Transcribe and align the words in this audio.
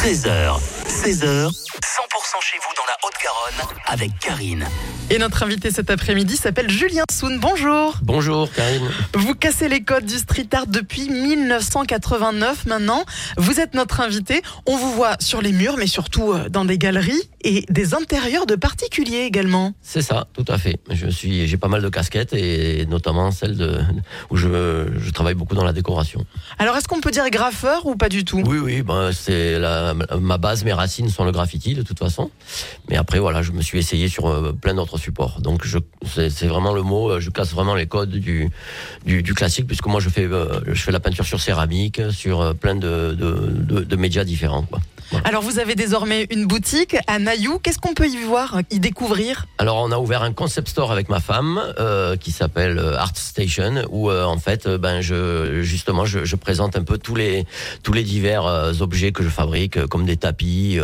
13h, 0.00 0.58
16h, 0.88 1.50
100% 1.50 2.40
chez 2.40 2.56
vous 2.56 2.72
dans 2.74 2.86
la 2.86 2.96
Haute-Garonne 3.04 3.76
avec 3.84 4.18
Karine. 4.18 4.66
Et 5.12 5.18
notre 5.18 5.42
invité 5.42 5.72
cet 5.72 5.90
après-midi 5.90 6.36
s'appelle 6.36 6.70
Julien 6.70 7.02
Soun. 7.10 7.40
Bonjour. 7.40 7.98
Bonjour 8.00 8.48
Karine. 8.52 8.88
Vous 9.14 9.34
cassez 9.34 9.68
les 9.68 9.82
codes 9.82 10.06
du 10.06 10.16
street 10.16 10.46
art 10.52 10.68
depuis 10.68 11.10
1989 11.10 12.66
maintenant. 12.66 13.04
Vous 13.36 13.58
êtes 13.58 13.74
notre 13.74 14.00
invité. 14.00 14.40
On 14.66 14.76
vous 14.76 14.92
voit 14.92 15.16
sur 15.18 15.42
les 15.42 15.50
murs, 15.50 15.74
mais 15.78 15.88
surtout 15.88 16.32
euh, 16.32 16.48
dans 16.48 16.64
des 16.64 16.78
galeries 16.78 17.28
et 17.42 17.64
des 17.68 17.94
intérieurs 17.94 18.46
de 18.46 18.54
particuliers 18.54 19.22
également. 19.22 19.72
C'est 19.82 20.02
ça, 20.02 20.28
tout 20.32 20.44
à 20.46 20.58
fait. 20.58 20.78
Je 20.88 21.08
suis, 21.08 21.48
j'ai 21.48 21.56
pas 21.56 21.66
mal 21.66 21.82
de 21.82 21.88
casquettes 21.88 22.32
et 22.32 22.86
notamment 22.86 23.32
celle 23.32 23.56
de, 23.56 23.80
où 24.30 24.36
je, 24.36 24.86
je 24.96 25.10
travaille 25.10 25.34
beaucoup 25.34 25.56
dans 25.56 25.64
la 25.64 25.72
décoration. 25.72 26.24
Alors 26.60 26.76
est-ce 26.76 26.86
qu'on 26.86 27.00
peut 27.00 27.10
dire 27.10 27.28
graffeur 27.30 27.84
ou 27.86 27.96
pas 27.96 28.10
du 28.10 28.24
tout? 28.24 28.44
Oui, 28.46 28.58
oui, 28.58 28.82
ben, 28.82 29.10
c'est 29.10 29.58
la, 29.58 29.92
ma 30.20 30.38
base, 30.38 30.62
mes 30.62 30.72
racines 30.72 31.08
sont 31.08 31.24
le 31.24 31.32
graffiti 31.32 31.74
de 31.74 31.82
toute 31.82 31.98
façon. 31.98 32.30
Mais 32.88 32.96
après, 32.96 33.18
voilà, 33.18 33.42
je 33.42 33.50
me 33.50 33.62
suis 33.62 33.78
essayé 33.80 34.06
sur 34.06 34.28
euh, 34.28 34.52
plein 34.52 34.74
d'autres 34.74 34.99
supports. 35.00 35.40
Donc 35.40 35.64
c'est, 36.04 36.46
vraiment 36.46 36.72
le 36.72 36.82
mot, 36.82 37.10
euh, 37.10 37.20
je 37.20 37.30
casse 37.30 37.52
vraiment 37.52 37.74
les 37.74 37.86
codes 37.86 38.10
du, 38.10 38.50
classique 39.34 39.66
puisque 39.66 39.86
moi 39.86 40.00
je 40.00 40.08
fais, 40.08 40.24
euh, 40.24 40.60
je 40.66 40.80
fais 40.82 40.92
la 40.92 41.00
peinture 41.00 41.24
sur 41.24 41.40
céramique, 41.40 42.00
sur 42.10 42.40
euh, 42.40 42.52
plein 42.52 42.76
de, 42.76 43.96
médias 43.96 44.24
différents. 44.24 44.66
Alors 45.24 45.42
vous 45.42 45.58
avez 45.58 45.74
désormais 45.74 46.26
une 46.30 46.46
boutique 46.46 46.96
à 47.06 47.18
Naïou. 47.18 47.58
Qu'est-ce 47.58 47.78
qu'on 47.78 47.94
peut 47.94 48.08
y 48.08 48.16
voir, 48.16 48.60
y 48.70 48.78
découvrir? 48.80 49.46
Alors 49.58 49.76
on 49.78 49.90
a 49.90 49.98
ouvert 49.98 50.22
un 50.22 50.32
concept 50.32 50.68
store 50.68 50.92
avec 50.92 51.08
ma 51.08 51.20
femme 51.20 51.60
euh, 51.78 52.16
qui 52.16 52.30
s'appelle 52.30 52.78
euh, 52.78 52.96
Art 52.96 53.16
Station 53.16 53.84
où 53.90 54.10
euh, 54.10 54.24
en 54.24 54.38
fait 54.38 54.68
ben 54.68 55.00
je 55.00 55.62
justement 55.62 56.04
je, 56.04 56.24
je 56.24 56.36
présente 56.36 56.76
un 56.76 56.82
peu 56.82 56.98
tous 56.98 57.14
les 57.14 57.44
tous 57.82 57.92
les 57.92 58.02
divers 58.02 58.46
euh, 58.46 58.72
objets 58.80 59.12
que 59.12 59.22
je 59.22 59.28
fabrique 59.28 59.86
comme 59.86 60.06
des 60.06 60.16
tapis, 60.16 60.78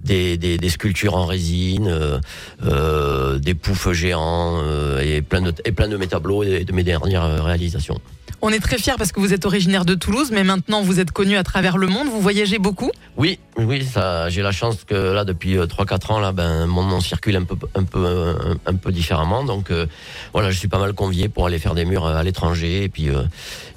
des, 0.00 0.36
des, 0.36 0.58
des 0.58 0.68
sculptures 0.70 1.16
en 1.16 1.26
résine, 1.26 2.20
des 2.62 3.54
poufs 3.54 3.92
géants 3.92 4.62
et 5.00 5.22
plein 5.22 5.42
de 5.42 5.52
et 5.64 5.72
plein 5.72 5.88
de 5.88 5.96
mes 5.96 6.06
tableaux 6.06 6.42
et 6.42 6.64
de 6.64 6.72
mes 6.72 6.84
dernières 6.84 7.44
réalisations. 7.44 8.00
On 8.42 8.50
est 8.50 8.60
très 8.60 8.78
fiers 8.78 8.94
parce 8.98 9.12
que 9.12 9.20
vous 9.20 9.32
êtes 9.32 9.46
originaire 9.46 9.84
de 9.84 9.94
Toulouse, 9.94 10.30
mais 10.30 10.44
maintenant 10.44 10.82
vous 10.82 11.00
êtes 11.00 11.10
connu 11.10 11.36
à 11.36 11.42
travers 11.42 11.78
le 11.78 11.86
monde. 11.86 12.08
Vous 12.08 12.20
voyagez 12.20 12.58
beaucoup? 12.58 12.90
Oui, 13.16 13.38
oui, 13.58 13.84
ça, 13.84 14.28
j'ai 14.28 14.42
la 14.42 14.52
chance 14.52 14.84
que 14.84 14.94
là 14.94 15.24
depuis 15.24 15.56
3-4 15.56 16.12
ans 16.12 16.20
là, 16.20 16.32
ben 16.32 16.66
mon 16.66 16.82
nom 16.84 17.00
circule 17.00 17.36
un 17.36 17.44
peu, 17.44 17.56
un 17.74 17.84
peu, 17.84 18.04
un, 18.06 18.56
un 18.70 18.74
peu 18.74 18.92
différemment. 18.92 19.44
Donc 19.44 19.70
euh, 19.70 19.86
voilà, 20.32 20.50
je 20.50 20.58
suis 20.58 20.68
pas 20.68 20.78
mal 20.78 20.92
convié 20.92 21.28
pour 21.28 21.46
aller 21.46 21.58
faire 21.58 21.74
des 21.74 21.84
murs 21.84 22.04
euh, 22.06 22.16
à 22.16 22.22
l'étranger 22.22 22.84
et 22.84 22.88
puis, 22.88 23.08
euh, 23.08 23.22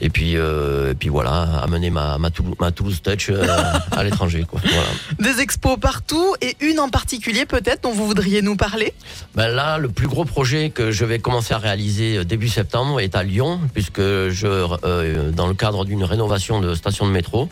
et 0.01 0.09
puis, 0.09 0.35
euh, 0.35 0.91
et 0.91 0.95
puis 0.95 1.09
voilà, 1.09 1.43
amener 1.63 1.89
ma, 1.89 2.17
ma, 2.17 2.29
Toulouse, 2.29 2.55
ma 2.59 2.71
Toulouse 2.71 3.01
touch 3.01 3.29
euh, 3.29 3.45
à 3.91 4.03
l'étranger. 4.03 4.45
Quoi. 4.49 4.59
Voilà. 4.63 5.33
Des 5.33 5.41
expos 5.41 5.77
partout 5.79 6.35
et 6.41 6.57
une 6.59 6.79
en 6.79 6.89
particulier 6.89 7.45
peut-être 7.45 7.83
dont 7.83 7.91
vous 7.93 8.05
voudriez 8.05 8.41
nous 8.41 8.55
parler? 8.57 8.93
Ben 9.35 9.47
là, 9.47 9.77
le 9.77 9.89
plus 9.89 10.07
gros 10.07 10.25
projet 10.25 10.69
que 10.71 10.91
je 10.91 11.05
vais 11.05 11.19
commencer 11.19 11.53
à 11.53 11.57
réaliser 11.57 12.17
euh, 12.17 12.23
début 12.25 12.49
septembre 12.49 12.99
est 12.99 13.15
à 13.15 13.23
Lyon, 13.23 13.59
puisque 13.73 13.99
je, 14.01 14.45
euh, 14.83 15.31
dans 15.31 15.47
le 15.47 15.53
cadre 15.53 15.85
d'une 15.85 16.03
rénovation 16.03 16.59
de 16.59 16.75
station 16.75 17.07
de 17.07 17.11
métro 17.11 17.49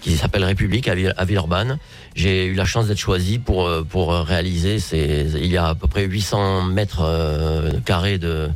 qui 0.00 0.16
s'appelle 0.16 0.44
République 0.44 0.88
à, 0.88 0.94
Ville- 0.94 1.14
à 1.16 1.24
Villeurbanne, 1.24 1.65
j'ai 2.14 2.46
eu 2.46 2.54
la 2.54 2.64
chance 2.64 2.88
d'être 2.88 2.98
choisi 2.98 3.38
pour 3.38 3.66
euh, 3.66 3.82
pour 3.82 4.12
réaliser. 4.12 4.78
C'est 4.78 5.26
il 5.34 5.46
y 5.46 5.56
a 5.56 5.68
à 5.68 5.74
peu 5.74 5.86
près 5.86 6.04
800 6.04 6.62
mètres 6.62 7.02
euh, 7.02 7.72
carrés 7.84 8.18
de 8.18 8.48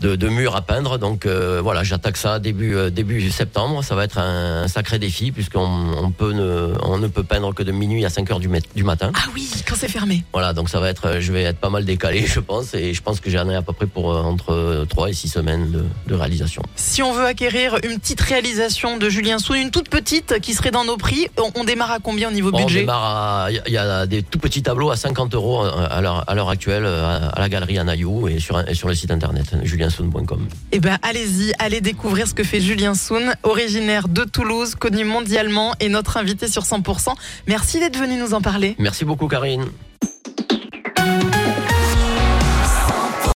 de, 0.00 0.16
de 0.16 0.28
murs 0.28 0.56
à 0.56 0.62
peindre. 0.62 0.98
Donc 0.98 1.26
euh, 1.26 1.60
voilà, 1.62 1.82
j'attaque 1.84 2.16
ça 2.16 2.38
début 2.38 2.74
euh, 2.74 2.90
début 2.90 3.30
septembre. 3.30 3.82
Ça 3.84 3.94
va 3.94 4.04
être 4.04 4.18
un, 4.18 4.62
un 4.62 4.68
sacré 4.68 4.98
défi 4.98 5.32
puisqu'on 5.32 5.60
on 6.02 6.10
peut 6.10 6.32
ne 6.32 6.72
on 6.82 6.98
ne 6.98 7.06
peut 7.08 7.22
peindre 7.24 7.54
que 7.54 7.62
de 7.62 7.72
minuit 7.72 8.04
à 8.04 8.10
5 8.10 8.30
heures 8.30 8.40
du, 8.40 8.48
du 8.74 8.84
matin. 8.84 9.12
Ah 9.14 9.28
oui, 9.34 9.48
quand 9.66 9.74
c'est 9.76 9.88
fermé. 9.88 10.24
Voilà, 10.32 10.52
donc 10.52 10.68
ça 10.68 10.80
va 10.80 10.88
être, 10.88 11.20
je 11.20 11.32
vais 11.32 11.42
être 11.42 11.58
pas 11.58 11.70
mal 11.70 11.84
décalé, 11.84 12.26
je 12.26 12.40
pense, 12.40 12.74
et 12.74 12.94
je 12.94 13.02
pense 13.02 13.20
que 13.20 13.30
j'en 13.30 13.48
ai 13.48 13.54
à 13.54 13.62
peu 13.62 13.72
près 13.72 13.86
pour 13.86 14.12
euh, 14.12 14.22
entre 14.22 14.86
3 14.88 15.10
et 15.10 15.12
6 15.12 15.28
semaines 15.28 15.70
de, 15.70 15.84
de 16.06 16.14
réalisation. 16.14 16.62
Si 16.76 17.02
on 17.02 17.12
veut 17.12 17.24
acquérir 17.24 17.76
une 17.84 17.98
petite 17.98 18.20
réalisation 18.20 18.96
de 18.96 19.08
Julien 19.08 19.38
Soun, 19.38 19.56
une 19.58 19.70
toute 19.70 19.88
petite 19.88 20.40
qui 20.40 20.54
serait 20.54 20.70
dans 20.70 20.84
nos 20.84 20.96
prix, 20.96 21.28
on, 21.38 21.50
on 21.60 21.64
démarre 21.64 21.90
à 21.92 21.98
combien 21.98 22.28
au 22.28 22.32
niveau 22.32 22.50
On 22.52 22.58
budget? 22.64 22.80
démarre 22.80 23.04
à, 23.04 23.48
il 23.50 23.72
y 23.72 23.78
a 23.78 24.06
des 24.06 24.22
tout 24.22 24.38
petits 24.38 24.62
tableaux 24.62 24.90
à 24.90 24.96
50 24.96 25.34
euros 25.34 25.62
à 25.62 26.00
l'heure, 26.00 26.24
à 26.26 26.50
actuelle 26.50 26.84
euh, 26.86 27.28
à 27.32 27.40
la 27.40 27.48
galerie 27.48 27.78
Anayou 27.78 28.28
et 28.28 28.38
sur, 28.40 28.66
et 28.68 28.74
sur 28.74 28.88
le 28.88 28.94
site 28.94 29.10
internet 29.10 29.54
juliensoun.com. 29.88 30.48
Eh 30.72 30.80
ben, 30.80 30.98
allez-y, 31.02 31.52
allez 31.58 31.80
découvrir 31.80 32.26
ce 32.26 32.34
que 32.34 32.44
fait 32.44 32.60
Julien 32.60 32.94
Soun, 32.94 33.34
originaire 33.42 34.08
de 34.08 34.24
Toulouse, 34.24 34.74
connu 34.74 35.04
mondialement 35.04 35.74
et 35.80 35.88
notre 35.88 36.16
invité 36.16 36.48
sur 36.48 36.62
100%. 36.62 37.14
Merci 37.46 37.80
d'être 37.80 37.98
venu 37.98 38.16
nous 38.18 38.34
en 38.34 38.40
parler. 38.40 38.76
Merci 38.78 39.04
beaucoup 39.04 39.28
Karine. 39.28 39.66